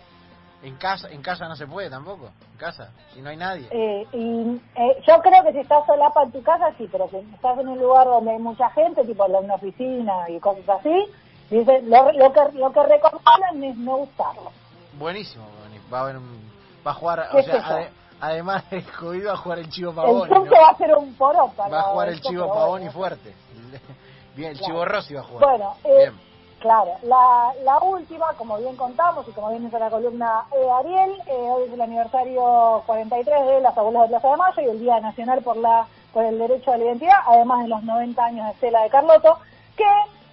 En 0.63 0.77
casa, 0.77 1.09
en 1.11 1.23
casa 1.23 1.49
no 1.49 1.57
se 1.57 1.67
puede 1.67 1.91
tampoco, 1.91 2.31
en 2.53 2.59
casa, 2.59 2.91
si 3.13 3.21
no 3.21 3.31
hay 3.31 3.37
nadie. 3.37 3.67
Eh, 3.71 4.07
y 4.13 4.61
eh, 4.77 5.03
yo 5.07 5.19
creo 5.21 5.43
que 5.45 5.53
si 5.53 5.59
estás 5.59 5.85
solapa 5.87 6.23
en 6.23 6.33
tu 6.33 6.43
casa, 6.43 6.73
sí, 6.79 6.89
pero 6.91 7.09
si 7.11 7.17
estás 7.35 7.59
en 7.59 7.69
un 7.69 7.79
lugar 7.79 8.07
donde 8.07 8.31
hay 8.33 8.39
mucha 8.39 8.71
gente, 8.71 9.05
tipo 9.05 9.27
en 9.27 9.35
una 9.45 9.55
oficina 9.55 10.29
y 10.31 10.39
cosas 10.39 10.69
así, 10.69 11.05
dicen, 11.51 11.91
lo, 11.91 12.13
lo 12.13 12.33
que 12.33 12.41
lo 12.59 12.73
que 12.73 12.83
recomiendan 12.85 13.65
es 13.65 13.77
no 13.77 13.97
usarlo. 13.99 14.53
Buenísimo, 14.99 15.45
va 15.93 15.99
a 15.99 16.03
haber 16.03 16.17
un, 16.19 16.51
va 16.87 16.93
a 16.93 16.95
jugar, 16.95 17.29
¿Qué 17.31 17.37
o 17.37 17.41
es 17.41 17.47
sea, 17.47 17.57
eso? 17.57 17.67
ade- 17.75 17.91
además 18.21 18.71
de 18.71 18.83
jodido 18.83 19.29
va 19.29 19.35
a 19.35 19.37
jugar 19.39 19.59
el 19.59 19.69
Chivo 19.69 19.91
el 19.91 20.29
turco 20.29 20.45
¿no? 20.45 20.51
va 20.63 20.69
a 20.71 20.77
ser 20.77 20.95
un 20.97 21.15
poropa. 21.15 21.69
Va 21.69 21.81
a 21.81 21.83
jugar 21.85 22.09
el 22.09 22.21
Chivo 22.21 22.47
Pavoni 22.49 22.85
bueno. 22.85 22.93
fuerte. 22.93 23.35
Bien, 24.37 24.53
el 24.53 24.59
Claro. 24.59 24.73
Chivo 24.73 24.85
Rossi 24.85 25.15
va 25.15 25.21
a 25.21 25.25
jugar. 25.25 25.49
Bueno, 25.49 25.75
eh, 25.85 25.97
Bien. 25.97 26.32
Claro, 26.63 26.93
la, 27.03 27.53
la 27.65 27.79
última, 27.81 28.33
como 28.39 28.57
bien 28.59 28.77
contamos 28.77 29.27
y 29.29 29.33
como 29.33 29.51
bien 29.51 29.65
dice 29.65 29.79
la 29.79 29.91
columna 29.91 30.45
eh, 30.57 30.71
Ariel, 30.71 31.11
eh, 31.27 31.51
hoy 31.51 31.65
es 31.65 31.73
el 31.73 31.81
aniversario 31.81 32.83
43 32.87 33.47
de 33.47 33.61
las 33.61 33.77
abuelas 33.77 34.05
de 34.05 34.09
Plaza 34.09 34.29
de 34.29 34.37
Mayo 34.37 34.63
y 34.63 34.71
el 34.71 34.81
Día 34.81 35.01
Nacional 35.01 35.43
por 35.43 35.57
la 35.57 35.87
por 36.13 36.25
el 36.25 36.39
Derecho 36.39 36.73
a 36.73 36.77
la 36.77 36.85
Identidad, 36.85 37.19
además 37.27 37.63
de 37.63 37.69
los 37.69 37.83
90 37.83 38.25
años 38.25 38.47
de 38.47 38.53
Estela 38.53 38.83
de 38.83 38.91
Carlotto, 38.91 39.39
que 39.77 39.85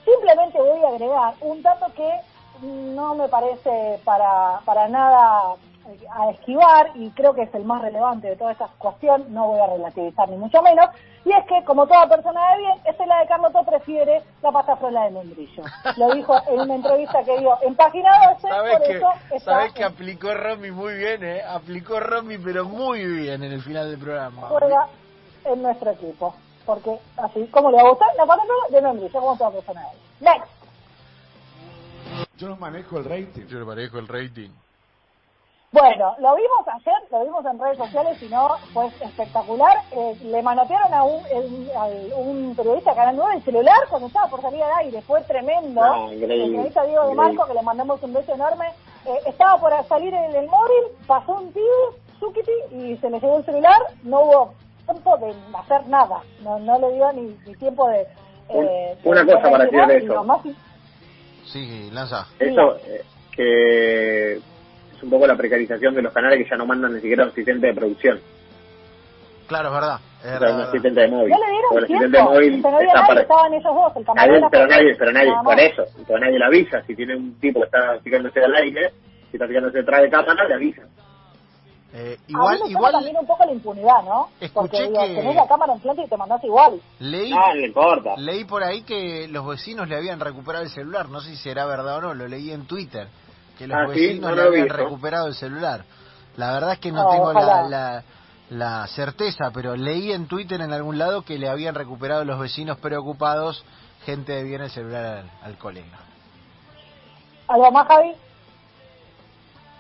simplemente 0.06 0.60
voy 0.60 0.84
a 0.84 0.90
agregar 0.90 1.34
un 1.42 1.62
dato 1.62 1.88
que 1.96 2.12
no 2.62 3.16
me 3.16 3.28
parece 3.30 4.00
para, 4.04 4.60
para 4.66 4.90
nada 4.90 5.56
a 6.12 6.30
esquivar 6.32 6.92
y 6.96 7.10
creo 7.12 7.34
que 7.34 7.44
es 7.44 7.54
el 7.54 7.66
más 7.66 7.82
relevante 7.82 8.28
de 8.28 8.36
toda 8.36 8.52
esta 8.52 8.68
cuestión, 8.78 9.26
no 9.34 9.48
voy 9.48 9.60
a 9.60 9.68
relativizar 9.68 10.30
ni 10.30 10.38
mucho 10.38 10.62
menos, 10.62 10.88
y 11.26 11.32
es 11.32 11.46
que 11.46 11.64
como 11.66 11.86
toda 11.88 12.08
persona 12.08 12.40
de 12.52 12.58
bien, 12.60 12.78
Estela 12.86 13.20
de 13.20 13.28
Carlotto 13.28 13.64
prefiere 13.64 14.22
la 14.42 14.52
pasta 14.52 14.76
frola 14.78 15.04
de 15.06 15.12
membrillo. 15.12 15.64
Lo 15.98 16.14
dijo 16.14 16.36
en 16.48 16.60
una 16.62 16.76
entrevista 16.76 17.24
que 17.24 17.40
dio 17.40 17.58
en 17.62 17.76
página 17.76 18.10
12, 18.34 18.48
¿Sabes 18.48 18.78
por 18.78 18.88
que, 18.88 18.98
eso 18.98 19.08
está 19.32 19.52
sabes 19.52 19.74
que 19.74 19.84
aplicó 19.84 20.34
Romy 20.34 20.72
muy 20.72 20.94
bien, 20.96 21.24
eh? 21.24 21.42
Aplicó 21.42 22.00
Romy, 22.00 22.38
pero 22.38 22.66
muy 22.66 23.06
bien 23.06 23.44
en 23.44 23.52
el 23.52 23.62
final 23.62 23.90
del 23.90 24.00
programa. 24.00 24.48
juega 24.48 24.88
en 25.46 25.62
nuestro 25.62 25.92
equipo. 25.92 26.36
Porque 26.66 27.00
así, 27.18 27.48
como 27.48 27.72
le 27.72 27.78
va 27.78 27.84
a 27.84 27.90
gustar, 27.90 28.10
la 28.16 28.26
pasta 28.26 28.44
frola 28.44 28.64
de 28.70 28.82
membrillo, 28.82 29.20
como 29.20 29.38
toda 29.38 29.52
persona 29.52 29.82
de 29.82 29.88
bien. 29.88 30.34
Next. 30.34 30.60
Yo 32.38 32.48
no 32.48 32.56
manejo 32.56 32.98
el 32.98 33.06
rating. 33.06 33.46
Yo 33.48 33.60
le 33.60 33.66
manejo 33.66 33.98
el 34.00 34.08
rating. 34.08 34.50
Bueno, 35.72 36.16
lo 36.18 36.36
vimos 36.36 36.68
ayer, 36.74 36.96
lo 37.12 37.24
vimos 37.24 37.46
en 37.46 37.60
redes 37.60 37.78
sociales 37.78 38.18
y 38.22 38.28
no, 38.28 38.48
fue 38.74 38.88
espectacular. 39.02 39.76
Eh, 39.92 40.18
le 40.22 40.42
manotearon 40.42 40.92
a 40.94 41.04
un, 41.04 41.24
el- 41.30 41.70
al- 41.78 42.12
un 42.16 42.56
periodista 42.56 42.96
Canal 42.96 43.16
9 43.16 43.34
el 43.36 43.44
celular 43.44 43.76
cuando 43.90 44.08
estaba 44.08 44.30
por 44.32 44.42
salir 44.42 44.64
al 44.64 44.72
aire, 44.86 45.04
fue 45.04 45.22
tremendo. 45.26 45.80
No, 45.80 46.12
increíble, 46.12 46.34
el 46.46 46.52
periodista 46.52 46.86
Diego 46.86 47.08
de. 47.10 47.16
Marco, 47.16 47.46
que 47.46 47.54
le 47.54 47.62
mandamos 47.62 48.02
un 48.02 48.14
beso 48.14 48.34
enorme, 48.34 48.66
eh, 49.06 49.22
estaba 49.28 49.60
por 49.60 49.72
salir 49.88 50.12
en 50.12 50.36
el 50.36 50.48
móvil, 50.48 50.84
pasó 51.06 51.34
un 51.34 51.54
tío, 51.54 51.64
Zukiti, 52.20 52.52
y 52.72 52.98
se 52.98 53.10
le 53.12 53.20
llevó 53.20 53.38
el 53.38 53.46
celular, 53.46 53.80
no 54.02 54.22
hubo 54.22 54.54
tiempo 54.88 55.18
de 55.18 55.36
hacer 55.54 55.88
nada, 55.88 56.24
no, 56.42 56.58
no 56.58 56.80
le 56.80 56.94
dio 56.94 57.12
ni, 57.14 57.38
ni 57.46 57.56
tiempo 57.58 57.88
de... 57.90 58.08
eh, 58.50 58.98
Un- 59.04 59.12
una 59.12 59.24
de 59.24 59.34
cosa 59.34 59.44
para 59.52 59.58
reaccionar, 59.66 59.88
decir 59.88 60.00
de 60.00 60.04
y 60.04 60.06
eso. 60.06 60.14
nomás- 60.16 60.42
Sí, 61.46 61.90
lanza. 61.92 62.26
Eso, 62.40 62.76
eh, 62.78 63.04
que 63.36 64.40
es 65.00 65.04
un 65.04 65.10
poco 65.10 65.26
la 65.26 65.36
precarización 65.36 65.96
de 65.96 66.02
los 66.04 66.14
canales 66.14 66.38
que 66.44 66.50
ya 66.50 66.58
no 66.58 66.66
mandan 66.66 66.94
ni 66.94 67.02
siquiera 67.02 67.24
un 67.24 67.30
asistente 67.32 67.68
de 67.68 67.74
producción. 67.74 68.20
Claro, 69.48 69.70
es 69.70 69.74
verdad. 69.74 70.00
Es 70.20 70.26
O 70.26 70.30
sea, 70.30 70.40
verdad, 70.40 70.56
un 70.56 70.62
asistente 70.62 71.02
de 71.02 71.08
móvil. 71.08 71.30
No 71.32 71.38
le 71.40 71.52
dieron 71.52 71.70
Porque 71.72 71.78
el 71.78 71.84
asistente 71.86 72.06
de 72.06 72.12
tiempo, 72.12 72.32
móvil 72.34 72.62
no 72.62 72.68
había 72.76 72.88
está 72.88 73.00
nadie, 73.02 73.08
para... 73.08 73.22
estaban 73.22 73.54
ellos 73.54 73.74
dos, 73.74 73.96
el 73.96 74.06
Nadie- 74.06 74.48
pero 74.52 74.68
nadie, 74.68 74.96
pero 75.00 75.12
nadie, 75.12 75.30
nada 75.30 75.44
por 75.44 75.60
eso, 75.60 75.84
pero 76.08 76.20
nadie 76.20 76.40
le 76.40 76.46
avisa. 76.46 76.82
Si 76.86 76.96
tiene 76.96 77.16
un 77.16 77.40
tipo 77.40 77.60
que 77.62 77.66
está 77.66 78.00
ficándose 78.04 78.40
al 78.44 78.56
aire, 78.56 78.92
si 79.32 79.38
está 79.38 79.48
ficándose 79.48 79.78
detrás 79.80 80.02
de 80.02 80.10
cámara, 80.10 80.48
le 80.48 80.54
avisa. 80.54 80.82
Eh, 81.92 82.18
a 82.20 82.30
igual, 82.32 82.54
mí 82.54 82.54
me 82.54 82.60
choca 82.60 82.70
igual 82.70 82.92
también 82.92 83.18
un 83.18 83.26
poco 83.26 83.46
la 83.46 83.52
impunidad, 83.52 84.04
¿no? 84.04 84.30
Escuché 84.40 84.52
Porque 84.54 84.82
digo, 84.90 85.02
que- 85.08 85.16
tenés 85.16 85.36
la 85.36 85.48
cámara 85.48 85.74
enfrente 85.74 86.04
y 86.04 86.08
te 86.08 86.18
mandás 86.18 86.44
igual. 86.44 86.80
leí, 87.00 87.34
le 87.56 87.66
importa. 87.66 88.16
leí 88.18 88.46
por 88.46 88.64
ahí 88.64 88.84
que 88.84 89.28
los 89.30 89.48
vecinos 89.48 89.88
le 89.90 89.96
habían 89.96 90.20
recuperado 90.20 90.64
el 90.66 90.70
celular. 90.70 91.10
No 91.10 91.20
sé 91.22 91.32
si 91.32 91.38
será 91.38 91.66
verdad 91.66 91.98
o 91.98 92.02
no, 92.02 92.14
lo 92.14 92.28
leí 92.28 92.52
en 92.52 92.68
Twitter. 92.68 93.08
Que 93.60 93.68
los 93.68 93.78
Ah, 93.78 93.84
¿sí? 93.94 94.00
vecinos 94.00 94.30
No 94.32 94.36
le 94.36 94.42
habían 94.42 94.64
visto. 94.64 94.78
recuperado 94.78 95.28
el 95.28 95.36
celular. 95.36 95.84
La 96.38 96.54
verdad 96.54 96.72
es 96.74 96.80
que 96.80 96.92
no 96.92 97.08
tengo 97.10 97.34
la, 97.34 97.64
la, 97.64 98.04
la 98.50 98.88
certeza, 98.88 99.52
pero 99.54 99.76
leí 99.76 100.12
en 100.14 100.28
Twitter 100.28 100.62
en 100.62 100.74
algún 100.74 100.98
lado 100.98 101.22
que 101.24 101.38
le 101.38 101.50
habían 101.50 101.76
recuperado 101.76 102.24
los 102.26 102.40
vecinos 102.40 102.78
preocupados 102.80 103.64
gente 104.06 104.32
de 104.32 104.44
bien 104.44 104.62
el 104.62 104.72
celular 104.72 105.06
al, 105.06 105.32
al 105.44 105.58
colega. 105.58 106.00
¿Algo 107.50 107.72
más, 107.72 107.88
Javi? 107.88 108.14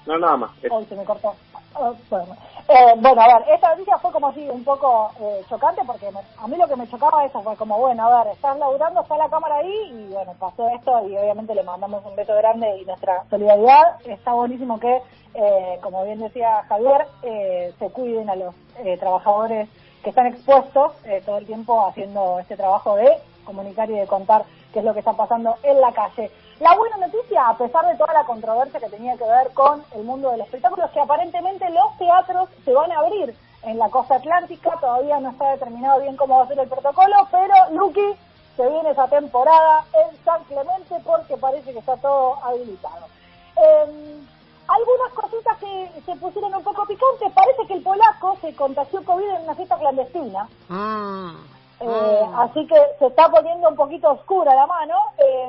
No, 0.05 0.17
nada 0.19 0.37
más. 0.37 0.51
Hoy 0.69 0.85
se 0.85 0.95
me 0.95 1.05
cortó. 1.05 1.35
Ah, 1.75 1.93
bueno. 2.09 2.35
Eh, 2.67 2.93
bueno, 2.97 3.21
a 3.21 3.27
ver, 3.39 3.49
esta 3.53 3.69
noticia 3.71 3.97
fue 3.99 4.11
como 4.11 4.27
así 4.27 4.47
un 4.49 4.63
poco 4.63 5.11
eh, 5.21 5.45
chocante 5.47 5.81
porque 5.85 6.11
me- 6.11 6.19
a 6.37 6.47
mí 6.47 6.57
lo 6.57 6.67
que 6.67 6.75
me 6.75 6.87
chocaba 6.89 7.23
eso 7.25 7.41
fue 7.41 7.55
como, 7.57 7.77
bueno, 7.77 8.05
a 8.07 8.23
ver, 8.23 8.33
estás 8.33 8.57
laburando, 8.57 9.01
está 9.01 9.17
la 9.17 9.29
cámara 9.29 9.57
ahí 9.57 9.73
y 9.91 10.07
bueno, 10.07 10.33
pasó 10.39 10.67
esto 10.69 11.07
y 11.07 11.15
obviamente 11.17 11.55
le 11.55 11.63
mandamos 11.63 12.03
un 12.05 12.15
beso 12.15 12.35
grande 12.35 12.77
y 12.77 12.85
nuestra 12.85 13.23
solidaridad. 13.29 13.83
Está 14.05 14.33
buenísimo 14.33 14.79
que, 14.79 15.01
eh, 15.35 15.79
como 15.81 16.03
bien 16.03 16.19
decía 16.19 16.63
Javier, 16.67 17.07
eh, 17.21 17.73
se 17.77 17.89
cuiden 17.91 18.29
a 18.29 18.35
los 18.35 18.55
eh, 18.79 18.97
trabajadores 18.97 19.69
que 20.03 20.09
están 20.09 20.27
expuestos 20.27 20.93
eh, 21.05 21.21
todo 21.25 21.37
el 21.37 21.45
tiempo 21.45 21.85
haciendo 21.87 22.39
este 22.39 22.57
trabajo 22.57 22.95
de 22.95 23.17
comunicar 23.45 23.89
y 23.89 23.93
de 23.95 24.07
contar 24.07 24.43
qué 24.73 24.79
es 24.79 24.85
lo 24.85 24.93
que 24.93 24.99
está 24.99 25.13
pasando 25.13 25.55
en 25.63 25.79
la 25.81 25.91
calle. 25.91 26.31
La 26.59 26.75
buena 26.75 26.97
noticia, 26.97 27.47
a 27.47 27.57
pesar 27.57 27.87
de 27.87 27.95
toda 27.95 28.13
la 28.13 28.25
controversia 28.25 28.81
que 28.81 28.89
tenía 28.89 29.15
que 29.15 29.23
ver 29.23 29.53
con 29.53 29.81
el 29.95 30.03
mundo 30.03 30.29
del 30.31 30.41
espectáculo, 30.41 30.85
es 30.85 30.91
que 30.91 30.99
aparentemente 30.99 31.69
los 31.69 31.97
teatros 31.97 32.49
se 32.65 32.73
van 32.73 32.91
a 32.91 32.99
abrir 32.99 33.33
en 33.63 33.77
la 33.77 33.89
costa 33.89 34.15
atlántica. 34.15 34.71
Todavía 34.81 35.19
no 35.21 35.29
está 35.29 35.51
determinado 35.51 36.01
bien 36.01 36.17
cómo 36.17 36.37
va 36.37 36.43
a 36.43 36.47
ser 36.47 36.59
el 36.59 36.67
protocolo, 36.67 37.15
pero 37.31 37.55
Lucky 37.71 38.13
se 38.57 38.69
viene 38.69 38.89
esa 38.89 39.07
temporada 39.07 39.85
en 39.93 40.17
San 40.25 40.43
Clemente 40.43 40.95
porque 41.05 41.37
parece 41.37 41.71
que 41.71 41.79
está 41.79 41.95
todo 41.95 42.43
habilitado. 42.43 43.07
Eh, 43.55 44.19
algunas 44.67 45.13
cositas 45.13 45.57
que 45.57 46.01
se 46.05 46.15
pusieron 46.17 46.53
un 46.53 46.63
poco 46.63 46.85
picantes. 46.85 47.31
Parece 47.33 47.65
que 47.67 47.73
el 47.75 47.83
polaco 47.83 48.37
se 48.41 48.53
contagió 48.53 49.03
COVID 49.03 49.29
en 49.29 49.41
una 49.43 49.55
fiesta 49.55 49.77
clandestina. 49.77 50.47
Mm, 50.67 51.35
Eh, 51.81 52.25
mm. 52.27 52.39
Así 52.39 52.67
que 52.67 52.75
se 52.99 53.07
está 53.07 53.29
poniendo 53.29 53.69
un 53.69 53.75
poquito 53.75 54.11
oscura 54.11 54.53
la 54.53 54.67
mano. 54.67 54.95
Eh, 55.17 55.47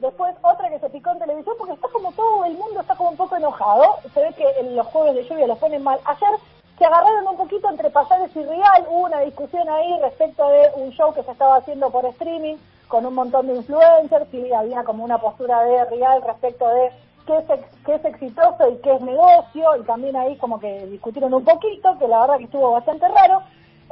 después 0.00 0.34
otra 0.42 0.68
que 0.68 0.78
se 0.78 0.90
picó 0.90 1.10
en 1.10 1.18
televisión 1.18 1.56
porque 1.58 1.74
está 1.74 1.88
como 1.88 2.12
todo 2.12 2.44
el 2.44 2.54
mundo 2.54 2.80
está 2.80 2.94
como 2.94 3.10
un 3.10 3.16
poco 3.16 3.36
enojado. 3.36 3.96
Se 4.14 4.20
ve 4.20 4.32
que 4.34 4.48
en 4.60 4.76
los 4.76 4.86
jueves 4.88 5.14
de 5.14 5.24
lluvia 5.24 5.46
los 5.46 5.58
ponen 5.58 5.82
mal. 5.82 5.98
Ayer 6.04 6.30
se 6.78 6.84
agarraron 6.84 7.26
un 7.26 7.36
poquito 7.36 7.68
entre 7.68 7.90
Pasares 7.90 8.34
y 8.36 8.42
Real. 8.42 8.86
Hubo 8.88 9.06
una 9.06 9.20
discusión 9.20 9.68
ahí 9.68 9.98
respecto 10.00 10.48
de 10.48 10.70
un 10.76 10.90
show 10.90 11.12
que 11.12 11.22
se 11.22 11.32
estaba 11.32 11.56
haciendo 11.56 11.90
por 11.90 12.04
streaming 12.06 12.56
con 12.88 13.06
un 13.06 13.14
montón 13.14 13.46
de 13.46 13.56
influencers 13.56 14.32
y 14.34 14.52
había 14.52 14.84
como 14.84 15.04
una 15.04 15.18
postura 15.18 15.62
de 15.62 15.84
Real 15.86 16.22
respecto 16.22 16.68
de 16.68 16.90
qué 17.26 17.38
es, 17.38 17.44
qué 17.86 17.94
es 17.94 18.04
exitoso 18.04 18.68
y 18.70 18.76
qué 18.78 18.94
es 18.94 19.00
negocio 19.00 19.76
y 19.80 19.82
también 19.84 20.14
ahí 20.16 20.36
como 20.36 20.60
que 20.60 20.86
discutieron 20.86 21.32
un 21.32 21.44
poquito, 21.44 21.96
que 21.98 22.06
la 22.06 22.20
verdad 22.20 22.38
que 22.38 22.44
estuvo 22.44 22.72
bastante 22.72 23.08
raro. 23.08 23.42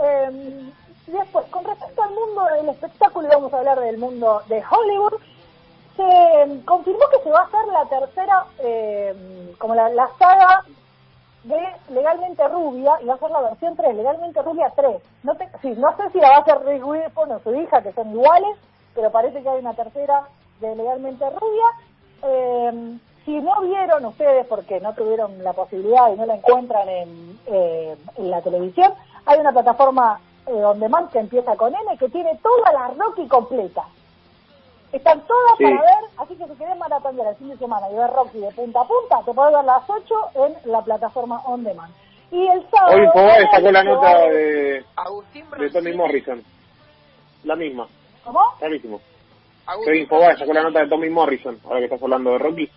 Eh, 0.03 0.71
después, 1.13 1.47
con 1.47 1.65
respecto 1.65 2.03
al 2.03 2.11
mundo 2.11 2.45
del 2.57 2.69
espectáculo, 2.69 3.29
y 3.29 3.31
vamos 3.31 3.53
a 3.53 3.59
hablar 3.59 3.81
del 3.81 3.99
mundo 3.99 4.43
de 4.49 4.63
Hollywood, 4.69 5.21
se 5.97 6.03
eh, 6.03 6.61
confirmó 6.65 7.01
que 7.11 7.23
se 7.23 7.31
va 7.31 7.41
a 7.41 7.45
hacer 7.45 7.67
la 7.73 7.85
tercera, 7.87 8.47
eh, 8.59 9.55
como 9.59 9.75
la, 9.75 10.09
saga 10.19 10.65
de 11.45 11.59
Legalmente 11.91 12.47
Rubia, 12.49 12.93
y 13.03 13.07
va 13.07 13.15
a 13.15 13.19
ser 13.19 13.31
la 13.31 13.41
versión 13.41 13.77
3, 13.77 13.97
Legalmente 13.97 14.43
Rubia 14.43 14.73
3. 14.75 15.03
No, 15.23 15.35
te, 15.35 15.49
sí, 15.63 15.75
no 15.77 15.97
sé 15.97 16.11
si 16.13 16.21
la 16.21 16.31
va 16.31 16.37
a 16.37 16.41
hacer 16.41 16.59
Reese 16.65 16.85
Witherspoon 16.85 17.33
o 17.33 17.41
su 17.41 17.55
hija, 17.55 17.83
que 17.83 17.93
son 17.93 18.11
iguales, 18.11 18.57
pero 18.95 19.11
parece 19.11 19.43
que 19.43 19.49
hay 19.49 19.59
una 19.59 19.75
tercera 19.75 20.29
de 20.61 20.77
Legalmente 20.77 21.29
Rubia. 21.31 21.67
Eh, 22.23 22.99
si 23.25 23.39
no 23.41 23.61
vieron 23.61 24.05
ustedes, 24.07 24.47
porque 24.47 24.81
no 24.81 24.95
tuvieron 24.95 25.43
la 25.45 25.53
posibilidad 25.53 26.13
y 26.13 26.17
no 26.17 26.27
la 26.27 26.37
encuentran 26.37 26.89
en, 26.89 27.39
eh, 27.47 27.97
en 28.17 28.31
la 28.31 28.41
televisión, 28.41 28.93
hay 29.27 29.39
una 29.39 29.53
plataforma 29.53 30.21
eh, 30.51 30.65
on 30.65 30.81
demand 30.81 31.11
que 31.11 31.19
empieza 31.21 31.57
con 31.57 31.75
N 31.75 31.99
que 31.99 32.09
tiene 32.09 32.37
toda 32.43 32.73
la 32.73 32.89
Rocky 32.89 33.27
completa. 33.29 33.85
Están 34.93 35.21
todas 35.27 35.57
Sí. 35.57 35.65
para 35.65 35.81
ver, 35.81 36.11
así 36.19 36.35
que 36.35 36.47
si 36.49 36.55
querés 36.55 36.77
maratonear 36.77 37.29
el 37.29 37.37
fin 37.37 37.49
de 37.51 37.57
semana 37.59 37.89
y 37.91 37.95
ver 37.95 38.11
Rocky 38.11 38.39
de 38.41 38.51
punta 38.51 38.81
a 38.81 38.85
punta, 38.85 39.23
te 39.25 39.33
podés 39.33 39.55
ver 39.55 39.65
las 39.65 39.89
8 39.89 40.15
en 40.35 40.73
la 40.73 40.83
plataforma 40.83 41.41
on 41.47 41.63
demand. 41.63 41.93
Y 42.33 42.47
el 42.47 42.69
sábado... 42.71 42.97
Hoy 42.97 43.05
Infobae 43.05 43.49
sacó 43.51 43.71
la 43.71 43.85
nota 43.85 44.19
de, 44.29 44.85
Agustín 44.97 45.45
de 45.59 45.71
Tony 45.71 45.93
Morrison. 45.93 46.43
La 47.45 47.57
misma, 47.57 47.87
¿Cómo? 48.25 48.41
Agustín 48.61 49.01
Hoy 49.89 50.01
Infobae 50.01 50.37
sacó 50.37 50.53
la 50.53 50.63
nota 50.63 50.81
de 50.81 50.89
Tommy 50.89 51.11
Morrison, 51.11 51.59
ahora 51.65 51.79
que 51.79 51.85
estás 51.85 52.03
hablando 52.03 52.33
de 52.33 52.39
Rocky, 52.39 52.69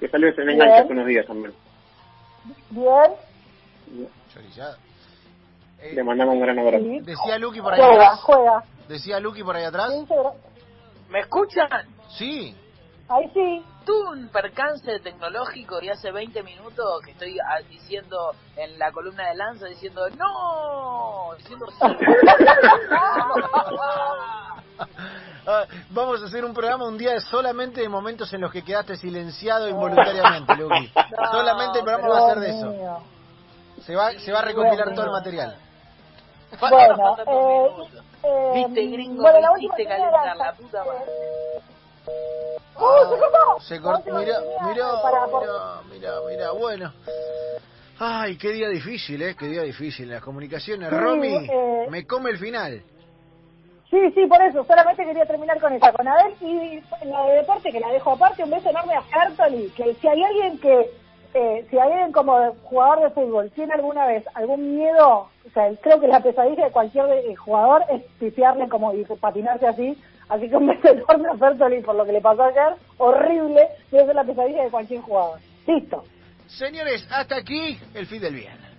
que 0.00 0.08
salió 0.08 0.28
en 0.28 0.34
Bien. 0.36 0.50
enganche 0.50 0.78
hace 0.78 0.92
unos 0.92 1.06
días 1.06 1.26
también. 1.26 1.54
Bien. 2.70 3.12
Chorizada. 4.32 4.76
Eh, 5.84 5.92
Le 5.94 6.04
mandamos 6.04 6.34
un 6.34 6.40
gran 6.40 6.58
abrazo. 6.58 6.84
Sí. 6.84 7.00
decía 7.00 7.38
Lucky 7.38 7.60
por 7.60 7.74
ahí 7.74 7.80
Juega, 7.80 7.94
atrás. 8.06 8.20
juega. 8.22 8.64
Decía 8.88 9.20
Lucky 9.20 9.42
por 9.42 9.56
ahí 9.56 9.64
atrás. 9.64 9.90
¿Me 11.08 11.20
escuchan? 11.20 11.68
Sí. 12.16 12.56
Ahí 13.08 13.30
sí. 13.34 13.64
Tuve 13.84 14.12
un 14.18 14.28
percance 14.28 14.98
tecnológico 15.00 15.78
y 15.82 15.90
hace 15.90 16.10
20 16.10 16.42
minutos 16.42 17.02
que 17.04 17.10
estoy 17.10 17.36
ah, 17.38 17.60
diciendo 17.68 18.16
en 18.56 18.78
la 18.78 18.90
columna 18.92 19.28
de 19.28 19.34
Lanza 19.34 19.66
diciendo 19.66 20.08
¡No! 20.16 21.34
Diciendo 21.36 21.66
sí. 21.70 21.76
Ah, 25.46 25.64
Vamos 25.90 26.22
a 26.22 26.26
hacer 26.26 26.42
un 26.44 26.54
programa 26.54 26.86
un 26.88 26.96
día 26.96 27.20
solamente 27.20 27.82
de 27.82 27.88
momentos 27.90 28.32
en 28.32 28.40
los 28.40 28.50
que 28.50 28.62
quedaste 28.64 28.96
silenciado 28.96 29.68
involuntariamente. 29.68 30.54
No, 30.64 31.30
solamente 31.30 31.78
el 31.80 31.84
programa 31.84 32.08
va 32.08 32.18
a 32.18 32.28
ser 32.34 32.40
de 32.40 32.50
eso. 32.50 32.66
mío. 32.70 32.98
Se 33.82 33.94
va, 33.94 34.12
se 34.12 34.32
va 34.32 34.38
a 34.38 34.42
recopilar 34.42 34.94
todo 34.94 35.04
el 35.04 35.10
mío. 35.32 35.42
Material. 36.60 36.96
Bueno, 36.96 37.16
eh, 37.26 37.70
eh, 38.24 38.52
Viste, 38.54 38.86
gringo, 38.86 39.22
bueno, 39.22 39.40
la 39.40 39.58
hiciste 39.58 39.84
calentar 39.86 40.24
era- 40.24 40.34
la 40.34 40.52
puta 40.54 40.84
madre. 40.84 41.04
¡Uh, 42.76 42.80
se 42.80 43.18
cortó! 43.18 43.60
Se 43.60 43.74
La 43.76 43.82
cortó. 43.82 44.10
por- 44.10 44.18
mira, 44.20 44.36
mira, 45.90 46.12
mira. 46.28 46.50
Bueno. 46.52 46.92
Ay, 47.98 48.36
qué 48.36 48.48
día 48.50 48.68
difícil, 48.68 49.22
¿eh? 49.22 49.36
Qué 49.38 49.46
día 49.46 49.62
difícil. 49.62 50.10
Las 50.10 50.22
comunicaciones. 50.22 50.88
Sí, 50.90 50.94
Romy, 50.96 51.34
eh, 51.48 51.86
me 51.88 52.06
come 52.06 52.30
el 52.30 52.38
final. 52.38 52.82
Sí, 53.90 54.10
sí, 54.12 54.26
por 54.26 54.42
eso. 54.42 54.64
Solamente 54.64 55.04
quería 55.04 55.24
terminar 55.24 55.60
con 55.60 55.72
esa, 55.72 55.92
con 55.92 56.08
Adel 56.08 56.34
y 56.40 56.82
la 57.04 57.26
de 57.26 57.34
deporte, 57.36 57.70
que 57.70 57.78
la 57.78 57.90
dejo 57.92 58.10
aparte. 58.12 58.42
Un 58.42 58.50
beso 58.50 58.70
enorme 58.70 58.94
a 58.96 59.02
Fertoli. 59.02 59.68
Que 59.70 59.94
si 59.94 60.08
hay 60.08 60.24
alguien 60.24 60.58
que, 60.58 60.90
eh, 61.34 61.66
si 61.70 61.78
hay 61.78 61.92
alguien 61.92 62.10
como 62.10 62.52
jugador 62.64 63.02
de 63.02 63.10
fútbol, 63.10 63.50
tiene 63.52 63.74
alguna 63.74 64.06
vez 64.06 64.24
algún 64.34 64.74
miedo, 64.76 65.28
Creo 65.54 66.00
que 66.00 66.08
la 66.08 66.20
pesadilla 66.20 66.64
de 66.64 66.72
cualquier 66.72 67.06
eh, 67.10 67.34
jugador 67.36 67.84
es 67.90 68.02
pifiarle 68.18 68.68
como 68.68 68.92
y 68.92 69.04
patinarse 69.04 69.66
así. 69.66 69.96
Así 70.28 70.48
que 70.48 70.56
un 70.56 70.66
beso 70.66 70.88
enorme 70.88 71.28
a 71.32 71.36
Fertoli 71.36 71.80
por 71.82 71.94
lo 71.94 72.04
que 72.04 72.12
le 72.12 72.20
pasó 72.20 72.42
ayer. 72.42 72.74
Horrible. 72.98 73.68
Debe 73.90 74.06
ser 74.06 74.14
la 74.14 74.24
pesadilla 74.24 74.64
de 74.64 74.70
cualquier 74.70 75.00
jugador. 75.02 75.38
Listo. 75.66 76.04
Señores, 76.48 77.06
hasta 77.10 77.36
aquí 77.36 77.78
el 77.94 78.06
fin 78.06 78.20
del 78.20 78.34
viernes. 78.34 78.74